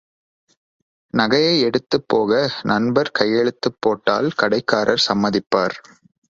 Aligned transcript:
நகையை 1.13 1.59
எடுத்துப் 1.61 2.07
போக 2.07 2.31
நண்பர் 2.63 3.11
கையெழுத்துப் 3.19 3.79
போட்டால் 3.79 4.29
கடைக்காரர் 4.35 5.05
சம்மதிப்பார். 5.07 5.77